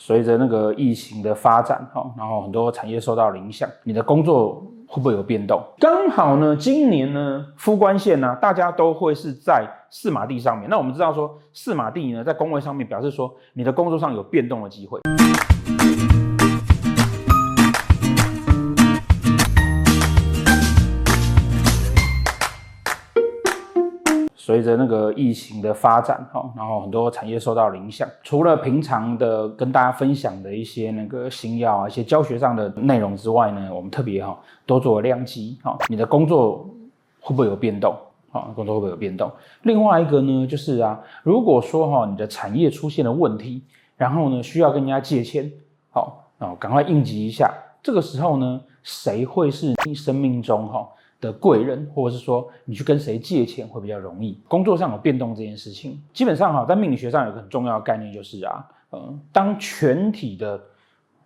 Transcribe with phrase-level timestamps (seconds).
[0.00, 5.60] 随着那个疫情的发展，哈，然后很多产业受到了影响，你的工作会不会有变动？
[5.78, 10.70] 刚好呢，今年呢，夫官线呢，大家都会是在四马地上面。
[10.70, 15.00] 那我们知道说，四马地呢，在工位上面表示说，你的工作上有变动的机会。
[24.48, 28.08] 随着那个疫情的发展，哈，然后很多产业受到影响。
[28.22, 34.34] 除了平常的跟大家分享的一些那个新药啊，一些教学上的内容之外呢，我们特别哈
[34.64, 36.66] 都做量级，哈，你的工作
[37.20, 37.94] 会不会有变动？
[38.32, 39.30] 啊，工作会不会有变动？
[39.64, 43.62] 另外一个呢，就是啊，如果说哈你的产业出现了问题，
[43.98, 45.52] 然后呢需要跟人家借钱，
[45.90, 47.52] 好，啊，赶快应急一下。
[47.82, 50.88] 这个时候呢，谁会是你生命中哈？
[51.20, 54.40] 的贵人，或者是说你去跟谁借钱会比较容易。
[54.46, 60.60] 工作上有变动这件事情，基本上哈，在命理学上有个很重要的概念，就是啊，嗯，当全体的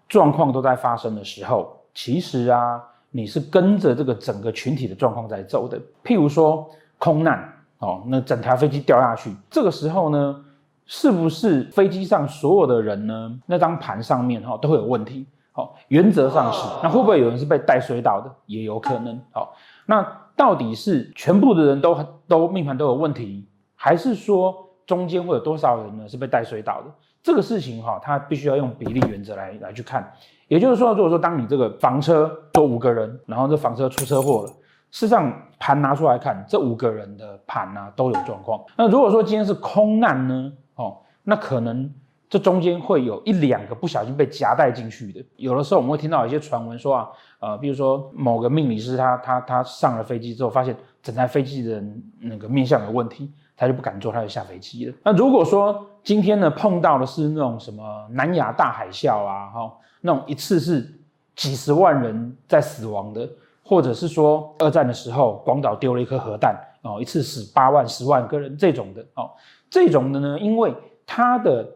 [0.08, 5.78] 状况都在发生的时候，其实啊，你是跟着这个整个群体的状况在走的。
[6.02, 7.46] 譬如说空难
[7.78, 10.44] 哦，那整台飞机掉下去，这个时候呢，
[10.86, 15.26] 是不是飞机上所有的人呢，那张盘上面哈都会有问题？
[15.54, 16.66] 好，原则上是。
[16.82, 18.34] 那会不会有人是被带衰到的？
[18.46, 19.20] 也有可能。
[19.32, 19.54] 好。
[19.86, 24.54] 那到底是全部的人都都命盘都有问题，还是说
[24.86, 26.88] 中间会有多少人呢是被带水倒的？
[27.22, 30.12] 这个事情哈，它必须要用比例原则来来去看。
[30.48, 34.48] 也就是说，如果说当你这个房车坐五个人，然后这房车出车祸了，
[34.90, 38.60] 事实上盘拿出来看，这五个人的盘啊都有状况。
[38.76, 40.52] 那如果说今天是空难呢？
[40.76, 41.92] 哦，那可能。
[42.32, 51.84] 这中间会有一两个不小心被夹带进去的，有的时候我们会听到一些传闻说啊，呃，比如说某个命理师他他他上了飞机之后，发现整台飞机的
[52.18, 54.94] 那个面相有问题，他就不敢坐，他就下飞机了。
[55.04, 60.90] 那如果说今天呢碰到的是那种什么南亚大海啸啊，哈，那种一次是
[61.36, 63.28] 几十万人在死亡的，
[63.62, 69.30] 或者是说二战的时候广岛丢了一颗核弹哦，一次死八万十万个人这种的哦，
[69.68, 70.74] 这种的呢，因为
[71.06, 71.70] 它的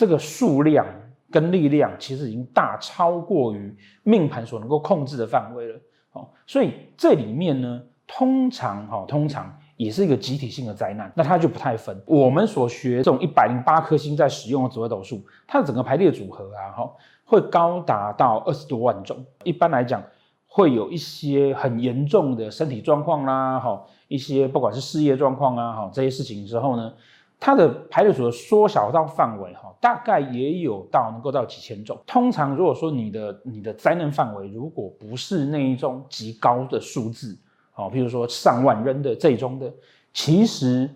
[0.00, 0.86] 这个数量
[1.30, 5.78] 跟力量其实已经大超过于命盘所能够控制的范围了，
[6.12, 11.94] 哦，所以这里面呢，通常哈，通常也是一个集体性的灾难，那它就不太分。
[12.06, 16.90] 我们所学这种一百零八颗星在使用的紫微斗数，它的整个排列组合啊，哈，
[17.26, 19.22] 会高达到二十多万种。
[19.44, 20.02] 一般来讲，
[20.46, 26.94] 会有一些很严重的身体状况啦，哈，一些不管是事业状况啊，哈，这些事情之后呢。
[27.42, 31.98] 它的排列组合缩小到范围哈，大概也有到能够到几千种。
[32.06, 37.34] 通常如果说你的你的灾难范围如果不是那一种极高的数字，
[37.74, 39.72] 哦，譬如说上万人的这种的，
[40.12, 40.86] 其实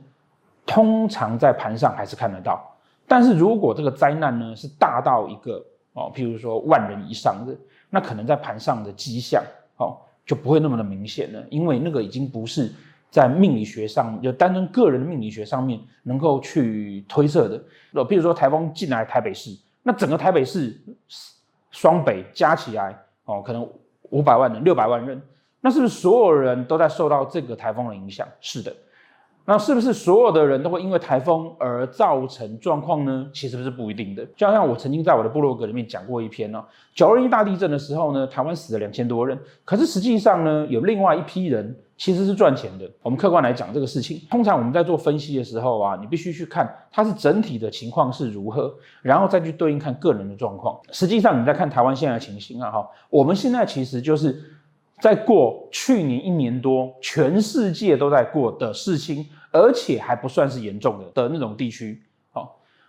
[0.66, 2.62] 通常在盘上还是看得到。
[3.08, 7.56] 但是如果这个灾难呢是大到一个哦，譬如说万人以上的，
[7.88, 9.42] 那可能在盘上的迹象
[9.78, 12.70] 哦就不会那么的明显了，因为那个已经不是。
[13.14, 20.76] 在命理学上，就单纯个人的命理学上面能够去推测的，呃，譬如说台风进来台北市，那整个台北市
[21.70, 22.92] 双北加起来，
[23.24, 23.64] 哦，可能
[24.10, 25.22] 五百万人、六百万人，
[25.60, 28.26] 那是不是所有人都在受到这个台风的影响？
[28.40, 28.74] 是的。
[29.46, 33.30] 那是不是所有的人都会因为台风而造成状况呢？
[33.32, 34.26] 其实不是不一定的。
[34.34, 36.64] 就好像我曾经在我的部落格里面讲过一篇哦，
[36.94, 42.90] 九二一大地震的时候呢，台湾死了两千多人，可是实际上呢，有另外一批人其实是赚钱的。
[43.02, 50.78] 我们客观来讲这个事情，通常我们在做分析的时候啊，你必须去看它是整体的情况是如何，然后再去对应看个人的状况。
[50.90, 54.42] 实际上你在看台湾现在的情形啊，哈，我们现在其实就是。
[55.00, 62.00] 在过去年一年多，全世界都在过的事情，而且还不算是严重的的那种地区。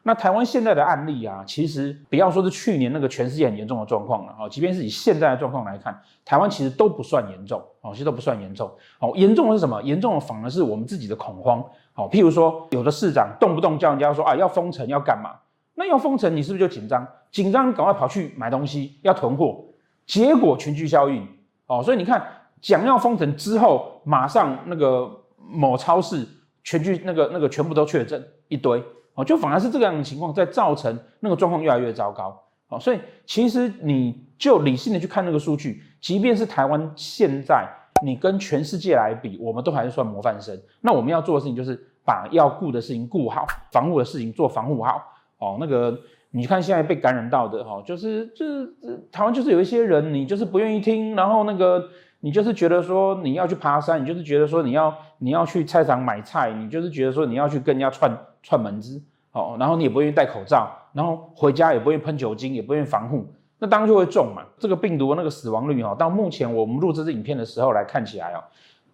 [0.08, 4.32] 那台湾现在的案例啊，其实不要说是去年那个全世界很严重的状况了。
[4.34, 7.60] 啊，即便是以现在的状况来看，台湾其实都不算严重。
[7.82, 8.72] 好，其实都不算严重。
[9.00, 9.82] 哦，严重的是什么？
[9.82, 11.60] 严重的反而是我们自己的恐慌。
[11.96, 15.32] 哦，譬如说，有的市长动不动叫人家说啊，要封城要干嘛？
[15.74, 17.08] 那要封城，你是不是就紧张？
[17.32, 19.66] 紧张，赶快跑去买东西，要囤货，
[20.06, 21.28] 结果群聚效应。
[21.66, 22.24] 哦，所以你看，
[22.62, 26.28] 讲要封城之后，马上那个某超市
[26.64, 28.84] 全聚那个那个全部都确诊一堆，
[29.16, 32.40] 哦，就反而是这个样的情况在造成那个状况越来越糟糕。
[32.70, 37.68] 哦，所以其实你就理性的去看那个数据，即便是台湾现在
[38.04, 40.56] 你跟全世界来比，我们都还是算模范生。
[40.82, 45.02] 那我们要做的事情就是把要顾的事情顾好，防护的事情做防护好。
[45.40, 46.00] 哦，那个。
[46.32, 48.70] 你看现在被感染到的哈，就是就是
[49.10, 51.82] 台湾就是有一些人，你就是不愿意听，然后那个
[52.20, 58.12] 你就是觉得说你要去爬山，你就是觉得说你要你要去菜场买菜，你就是觉得说你要去跟人家串
[58.46, 59.02] 串门子，
[59.32, 63.26] 哦，然后你也不愿意戴口罩，然后回家也不愿意喷酒精，也不愿意防护，
[63.58, 64.44] 那当然就会中嘛。
[64.60, 68.44] 这个病毒那个死亡率哈，到目前我们录这支影片的时候来看起来哦，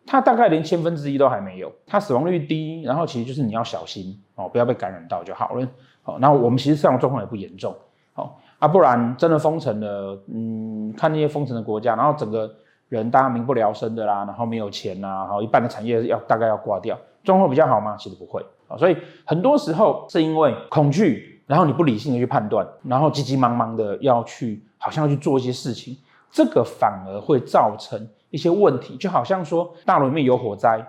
[0.06, 5.68] 它大概连千分之一都还没有，它死亡率低，然后其实就是你要小心哦，不要被感染到就好了。
[6.01, 7.75] 好，那我们其实这样的状况也不严重，
[8.13, 12.51] 好啊，不然真的封城了，嗯，看那些封城的国家，然后整个
[12.89, 17.95] 人大家民不聊生的啦，然后没有钱呐，然后一半的产业要大概要挂掉，状况比较好吗？
[18.00, 18.44] 其实不会
[18.78, 25.98] 所以很多时候是因为恐惧，然后你不理性的去判断，然后急急忙忙的要去，好像要去做一些事情，
[26.32, 30.86] 这个反而会造成一些问题，就好像说大楼里面有火灾，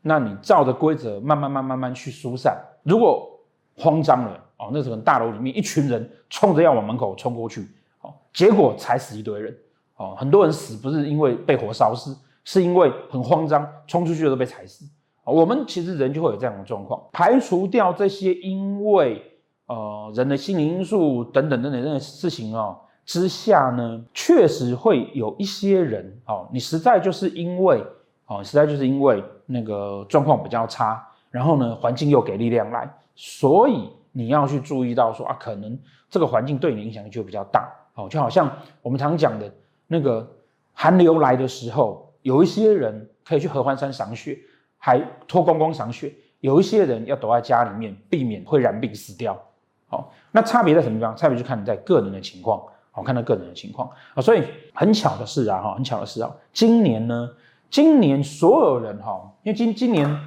[0.00, 3.28] 那你照着规则慢慢慢慢慢去疏散，如果
[3.76, 7.68] 慌张了哦，那可能大楼里面一群人冲着要往门口冲过去，
[8.00, 9.56] 哦，结果踩死一堆人，
[9.96, 14.84] 哦，很多人死不是因为被火烧死，是因为很慌张，冲出去的都被踩死。
[15.24, 19.22] 我们其实人就会有这样的状况，排除掉这些因为
[19.66, 27.84] 呃人的心理因素等等等等这些事情哦之下呢，确实会有一些人哦，你实在就是因为
[28.26, 32.88] 哦，实在就是因为那个状况比较差，然后呢环境又给力量来。
[33.14, 35.78] 所以你要去注意到说啊，可能
[36.08, 38.50] 这个环境对你影响就比较大，哦，就好像
[38.82, 39.52] 我们常讲的
[39.86, 40.28] 那个
[40.72, 44.38] 寒流来的时候，有一些人可以去合欢山赏雪，
[44.84, 44.98] 还
[45.28, 49.40] 脱光光赏雪；有一些人要躲在家里面，避免会染病死掉。
[49.90, 51.16] 哦，那差别在什么地方？
[51.16, 52.60] 差别就看你在个人的情况，
[52.92, 54.20] 哦，看到个人的情况啊。
[54.20, 54.42] 所以
[54.74, 57.30] 很巧的是啊，哈，很巧的是啊，今年呢，
[57.70, 60.18] 今年所有人哈，因为今今年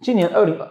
[0.00, 0.68] 今年二零二。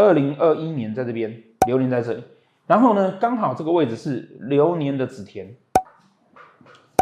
[0.00, 2.22] 二零二一年在这边，流年在这里，
[2.68, 5.52] 然后呢，刚好这个位置是流年的子田，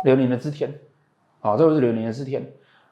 [0.03, 0.73] 流年的子田，
[1.41, 2.43] 好，这个是流年的子田，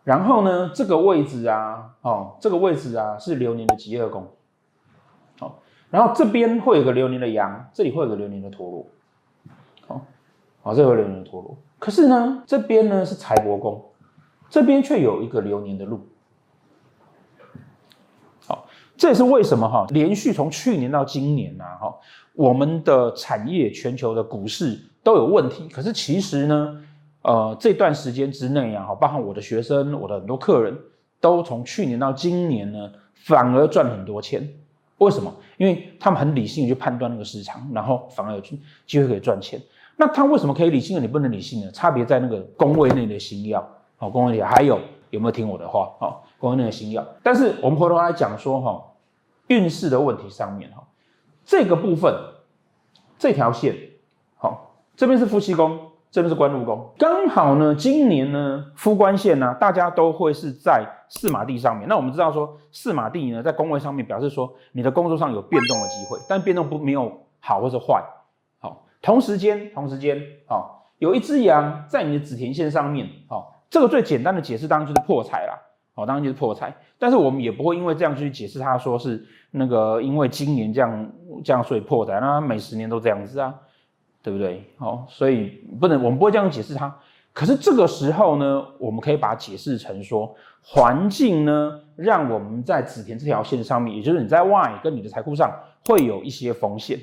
[0.04, 4.28] 然后呢，这个位置啊，哦，这个位置啊是流年的疾厄宫，
[5.40, 5.60] 好，
[5.90, 8.86] 然后这边会有个流年的羊，这里会有个流年的陀螺，
[9.88, 10.06] 好，
[10.62, 13.82] 好，这个流年的陀螺，可是呢，这边呢是财帛宫，
[14.48, 16.06] 这边却有一个流年的禄。
[18.96, 21.92] 这也是为什么哈，连续从去年到今年呐，哈，
[22.32, 25.68] 我们的产业、全球的股市都有问题。
[25.68, 26.80] 可是其实呢，
[27.24, 30.78] 呃，这段时间之内啊，好，包括我的学生、我的很多客人，
[31.20, 34.48] 都从去年到今年呢，反而赚很多钱。
[34.98, 35.34] 为什么？
[35.56, 39.60] 因为他们很理性去判断那个市场，然后反而有机会可以赚钱。
[39.96, 41.70] 那他为什么可以理性的，你不能理性呢？
[41.72, 43.66] 差别在那个宫位内的星曜，
[43.96, 44.78] 好，宫位内还有。
[45.10, 45.92] 有没有听我的话？
[46.00, 47.06] 好，关于那个星曜。
[47.22, 48.84] 但是我们回头来讲说，哈，
[49.46, 50.82] 运势的问题上面，哈，
[51.44, 52.12] 这个部分，
[53.16, 53.76] 这条线，
[54.36, 55.78] 好，这边是夫妻宫，
[56.14, 61.88] 这边是官禄宫，刚好呢，今年呢，夫官线呢，大家都会是在四马地上面。
[61.88, 68.00] 那我们知道说，四马地呢，在宫位上面表示说，你的工作上有变动的机会，但变动不没有好或者坏。
[68.60, 73.64] 好，同时间，同时间，好，有一只羊在你的子田线上面，好。
[73.68, 75.58] 这个最简单的解释当然就是破财啦，
[75.96, 76.72] 哦，当然就是破财。
[76.96, 81.12] 但是我们也不会因为这样去解释，它说是那个因为今年这样
[81.42, 83.52] 这样所以破财，那每十年都这样子啊，
[84.24, 84.64] 对不对？
[84.78, 86.92] 哦，所以不能，我们不会这样解释它。
[87.34, 95.52] 可是这个时候呢，我们可以把它解释成说，环境呢，让我们在紫田这条线上面，也就是你在外跟你的财库上
[95.86, 96.98] 会有一些风险，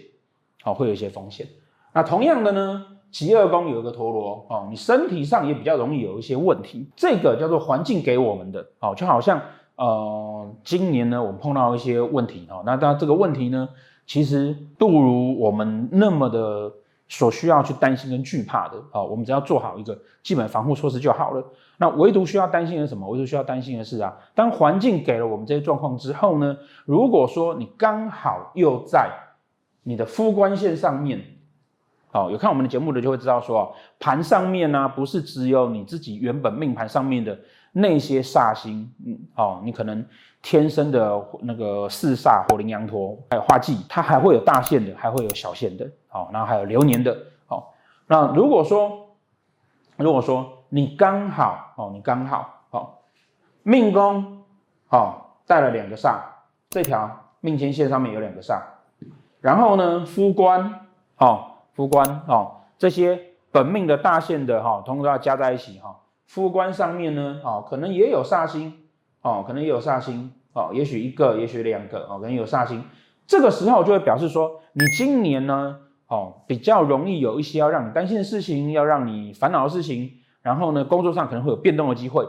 [0.63, 1.45] 好，会有一些风险。
[1.93, 2.85] 那同样的呢？
[3.11, 9.41] 极二宫有一个陀螺哦，你身体上也比较容易有一些问题，这个叫做环境给我们的哦，就好像
[9.75, 13.67] 呃，今年呢我们碰到一些问题哦，那当然这个问题呢，
[14.07, 16.71] 其实不如我们那么的
[17.11, 21.43] 所需要去担心跟惧怕的哦，我们只要做好一个基本防护措施就好了。
[21.75, 23.05] 那唯独需要担心的是什么？
[23.09, 29.09] 唯独需要担心的是啊，当环境给了我们这些状况之后呢，如果说你刚好又在
[29.83, 31.21] 你的夫官线上面。
[32.13, 37.37] 好，有看我们的节目的就会知道说，盘上面呢，不是只有你自己原本命盘上面的
[37.71, 40.05] 那些煞星，嗯，哦，你可能
[40.41, 47.73] 天生的那个四煞火灵羊驼，还有化忌，它还会有大限的，还会有小限的，好，然后还有流年的，好，
[48.07, 49.15] 那如果说，
[49.97, 52.99] 如果说你刚好，哦，你刚好，好，
[53.63, 54.43] 命宫，
[54.87, 56.19] 好，带了两个煞，
[56.69, 57.09] 这条
[57.39, 58.61] 命迁线上面有两个煞，
[59.39, 61.49] 然后呢，夫官，好。
[61.73, 63.17] 夫官哦，这些
[63.49, 65.95] 本命的大限的哈，通通都要加在一起哈。
[66.31, 68.71] 夫官上面呢，哦，可能也有煞星
[69.21, 72.81] 哦，可能也有煞星哦，也许一个，也许两个哦，可能有煞星。
[73.27, 80.09] 这个时候就会表示说，你今年呢，哦，比较容易有一些要让你担心的事情，要让你烦恼的事情。
[80.41, 82.25] 然后呢，工作上可能会有变动的机会。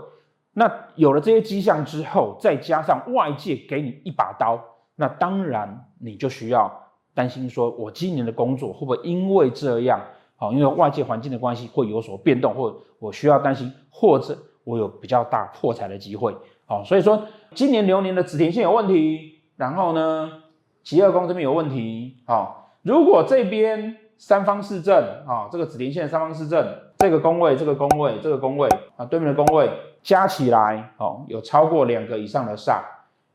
[0.52, 4.60] 那有了这些迹象之后，再加上外界给你一把刀，
[4.96, 10.00] 那当然你就需要担心说我今年的工作会不会因为这样，
[10.42, 16.34] 好，因为外界环境的关系会有所变动，或我需要担心，或者我有比较大破财的机会，
[16.66, 17.22] 好，所以说
[17.54, 20.42] 今年流年的紫田线有问题，然后呢，
[20.82, 24.96] 疾厄宫这边有问题，好，如果这边三方四正
[25.28, 29.70] 啊，这个紫田线三方四正，这个宫位，这个宫位，这个宫位啊，对面的宫位
[30.02, 32.80] 加起来，哦，有超过两个以上的煞，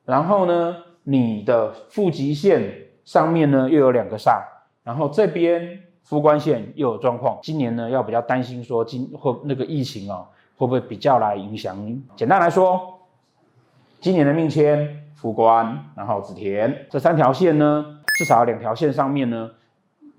[0.04, 4.42] 然后呢，你的负极线上面呢又有两个煞，
[4.84, 12.02] 然后这边夫官线又有状况，今年呢要比较担心说今或那个疫情哦，会不会比较来影响你？
[12.16, 13.00] 简单来说，
[14.00, 17.86] 今年的命签夫官，然后子田这三条线呢，
[18.18, 19.52] 至少两条线上面呢。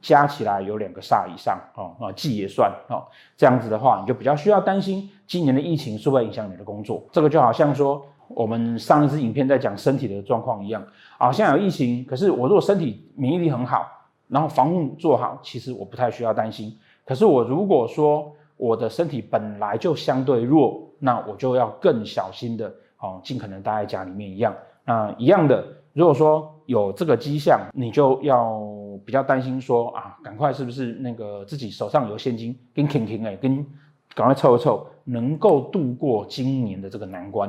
[0.01, 3.03] 加起来有两个煞以上哦，啊，忌也算哦，
[3.37, 7.03] 这样子的话，你就比较需要担心今年的疫情是不是影响你的工作。
[7.11, 10.81] 这个就好像说我们上一支影片在讲身体的状况一样
[11.19, 13.85] 好像有疫情，可是我如果身体免疫力很好，
[14.29, 16.77] 然后防护做好，其实我不太需要担心。
[17.05, 24.55] 可是我如果说我的身体本来就相对弱，那我就要更小心的哦，尽可能待在家里面一样。
[24.85, 28.61] 那一样的，如果说有这个迹象，你就要。
[29.07, 33.65] 比较担心说啊，赶快是不是那个自己手上有现金，跟挺挺哎，跟
[34.13, 37.49] 赶快凑一凑，能够度过今年的这个难关。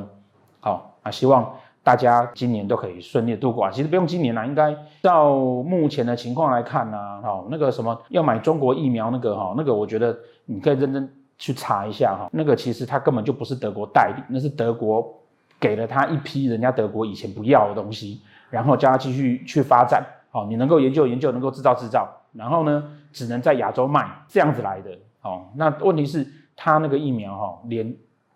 [0.60, 3.70] 好啊，希望大家今年都可以顺利度过啊。
[3.70, 15.12] 其实不用今年啦，应该照目前的情况来看呢，哈，那个什么要买中国疫苗那个哈，那个我觉得你可以认真去查一下哈，那个其实它根本就不是德国代理，那是德国
[15.58, 18.20] 给了他一批人家德国以前不要的东西，
[18.50, 20.04] 然后叫他继续去发展。
[20.30, 24.90] 好，你能够研究研究，能够制造制造，然后呢，只能在亚洲卖，这样子来的。
[25.22, 27.94] 哦，那问题是，它那个疫苗哈，连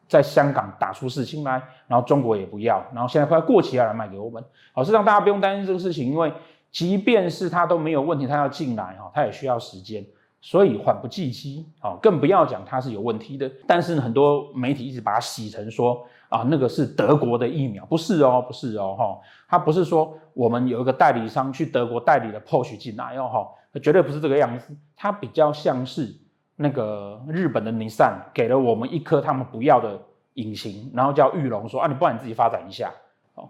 [0.08, 4.42] 在香港打出事情来，然后中国也不要，然后现在快要过期要来卖给我们。
[4.72, 6.32] 好，是让大家不用担心这个事情，因为
[6.70, 10.04] 即便是他都没有问题，他要进来哈，他也需要时间，
[10.40, 11.66] 所以缓不济急。
[11.78, 13.50] 好，更不要讲它是有问题的。
[13.66, 16.06] 但是很多媒体一直把它洗成说。
[16.30, 26.12] 啊，那个是德国的疫苗，不是哦，不是哦，哈，它不是说我们有一个代理商去德国代理了 Porsche 进来哦，哈，绝对不是这个样子，它比较像是
[26.56, 30.00] 那个日本的 Nissan 给了我们一颗他们不要的
[30.34, 32.92] 引擎，然后叫玉龙说啊，你不然你自己发展一下，
[33.34, 33.48] 哦，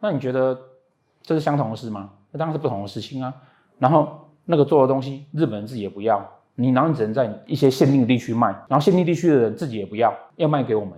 [0.00, 0.58] 那你觉得
[1.22, 2.10] 这是相同的事吗？
[2.30, 3.32] 那当然是不同的事情啊。
[3.78, 6.24] 然后那个做的东西，日本人自己也不要，
[6.54, 10.92] 你然后你只能在一些限定的地区卖，然后限定地区的人自己也不要，要卖给我们。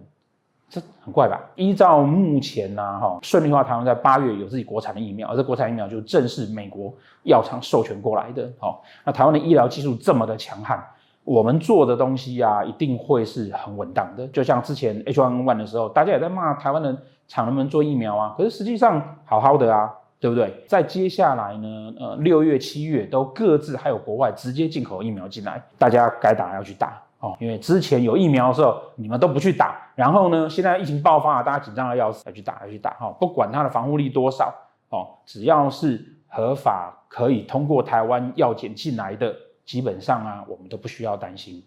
[0.71, 1.41] 这很怪吧？
[1.57, 6.93] 依照目前呢，哈，顺利的话，台湾在八月有自己国产的疫苗，而这国产疫苗就正是美国
[7.23, 8.53] 药厂授权过来的。
[8.59, 10.79] 好，那台湾的医疗技术这么的强悍，
[11.29, 14.27] 我们做的东西啊，一定会是很稳当的。
[14.29, 18.35] 就像之前 H1N1 的时候，大家也在骂台湾的厂能不能做疫苗啊？
[18.39, 20.65] 可是实际上好好的啊，对不对？
[20.67, 26.99] 在接下来呢，呃，六月、七月都各自还有国外直接进口疫苗进来，大家该打要去打。
[27.21, 34.55] 哦，因为之前有疫苗的时候，你们都不去打，然后呢，现在疫情爆发了，大家紧张的要死，要去打，要去打，哈，不管它的防护力多少，
[34.89, 39.35] 哦，只要是合法可以通过台湾药检进来的，
[39.69, 41.63] 基本上啊，我们都不需要担心。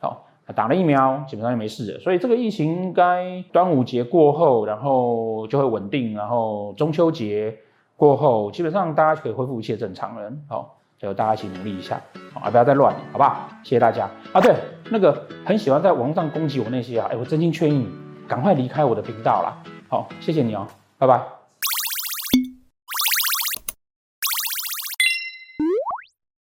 [0.00, 2.00] 好，打了疫苗，基本上就没事了。
[2.00, 7.56] 所以这个疫情应该端午节过后，然后就会稳定，然后中秋节
[7.96, 10.32] 过后，基本上大家可以恢复一切正常了。
[10.48, 10.78] 好。
[10.96, 12.00] 就大家一起努力一下，
[12.32, 13.46] 啊，不要再乱，好不好？
[13.62, 14.40] 谢谢大家啊！
[14.40, 14.54] 对，
[14.90, 17.86] 那个很喜欢在网上攻击我那些啊，哎，我真心劝你
[18.26, 19.62] 赶快离开我的频道啦。
[19.88, 21.43] 好，谢谢你哦，拜拜。